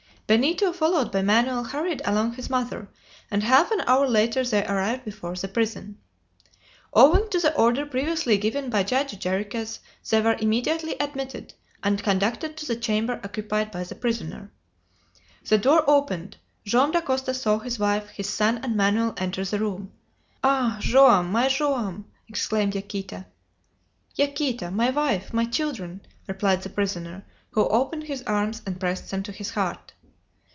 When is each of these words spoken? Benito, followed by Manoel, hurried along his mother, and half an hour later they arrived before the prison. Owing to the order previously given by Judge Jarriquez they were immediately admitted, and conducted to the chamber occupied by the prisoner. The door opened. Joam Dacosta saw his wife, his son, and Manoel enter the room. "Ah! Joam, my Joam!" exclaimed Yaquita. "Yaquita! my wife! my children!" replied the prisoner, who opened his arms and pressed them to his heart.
Benito, 0.27 0.71
followed 0.71 1.11
by 1.11 1.21
Manoel, 1.21 1.61
hurried 1.65 2.01
along 2.05 2.35
his 2.35 2.49
mother, 2.49 2.87
and 3.29 3.43
half 3.43 3.69
an 3.69 3.81
hour 3.81 4.07
later 4.07 4.45
they 4.45 4.65
arrived 4.65 5.03
before 5.03 5.35
the 5.35 5.49
prison. 5.49 5.97
Owing 6.93 7.27
to 7.31 7.39
the 7.41 7.53
order 7.55 7.85
previously 7.85 8.37
given 8.37 8.69
by 8.69 8.83
Judge 8.83 9.21
Jarriquez 9.21 9.79
they 10.09 10.21
were 10.21 10.37
immediately 10.39 10.95
admitted, 11.01 11.53
and 11.83 12.01
conducted 12.01 12.55
to 12.55 12.65
the 12.65 12.77
chamber 12.77 13.19
occupied 13.25 13.71
by 13.71 13.83
the 13.83 13.93
prisoner. 13.93 14.53
The 15.43 15.57
door 15.57 15.83
opened. 15.85 16.37
Joam 16.63 16.93
Dacosta 16.93 17.33
saw 17.33 17.59
his 17.59 17.77
wife, 17.77 18.07
his 18.11 18.29
son, 18.29 18.59
and 18.63 18.77
Manoel 18.77 19.13
enter 19.17 19.43
the 19.43 19.59
room. 19.59 19.91
"Ah! 20.45 20.77
Joam, 20.79 21.29
my 21.33 21.49
Joam!" 21.49 22.05
exclaimed 22.29 22.73
Yaquita. 22.73 23.25
"Yaquita! 24.15 24.71
my 24.71 24.91
wife! 24.91 25.33
my 25.33 25.43
children!" 25.43 25.99
replied 26.25 26.61
the 26.61 26.69
prisoner, 26.69 27.25
who 27.49 27.67
opened 27.67 28.03
his 28.05 28.23
arms 28.23 28.61
and 28.65 28.79
pressed 28.79 29.11
them 29.11 29.23
to 29.23 29.33
his 29.33 29.49
heart. 29.49 29.91